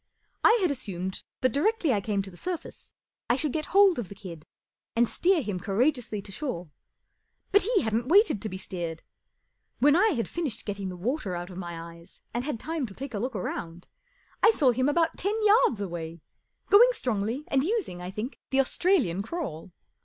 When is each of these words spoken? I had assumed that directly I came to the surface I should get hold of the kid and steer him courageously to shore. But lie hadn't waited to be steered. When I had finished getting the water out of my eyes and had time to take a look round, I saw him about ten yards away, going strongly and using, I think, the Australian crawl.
I 0.43 0.57
had 0.63 0.71
assumed 0.71 1.21
that 1.41 1.53
directly 1.53 1.93
I 1.93 2.01
came 2.01 2.23
to 2.23 2.31
the 2.31 2.35
surface 2.35 2.95
I 3.29 3.35
should 3.35 3.53
get 3.53 3.67
hold 3.67 3.99
of 3.99 4.09
the 4.09 4.15
kid 4.15 4.47
and 4.95 5.07
steer 5.07 5.43
him 5.43 5.59
courageously 5.59 6.23
to 6.23 6.31
shore. 6.31 6.71
But 7.51 7.63
lie 7.77 7.83
hadn't 7.83 8.07
waited 8.07 8.41
to 8.41 8.49
be 8.49 8.57
steered. 8.57 9.03
When 9.77 9.95
I 9.95 10.07
had 10.13 10.27
finished 10.27 10.65
getting 10.65 10.89
the 10.89 10.97
water 10.97 11.35
out 11.35 11.51
of 11.51 11.57
my 11.59 11.93
eyes 11.95 12.19
and 12.33 12.43
had 12.43 12.59
time 12.59 12.87
to 12.87 12.95
take 12.95 13.13
a 13.13 13.19
look 13.19 13.35
round, 13.35 13.87
I 14.41 14.49
saw 14.49 14.71
him 14.71 14.89
about 14.89 15.17
ten 15.17 15.35
yards 15.45 15.79
away, 15.79 16.21
going 16.71 16.89
strongly 16.93 17.43
and 17.49 17.63
using, 17.63 18.01
I 18.01 18.09
think, 18.09 18.39
the 18.49 18.59
Australian 18.59 19.21
crawl. 19.21 19.71